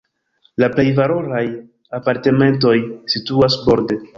La 0.63 0.69
plej 0.75 0.85
valoraj 0.99 1.43
apartamentoj 1.99 2.75
situas 3.17 3.59
borde. 3.69 4.03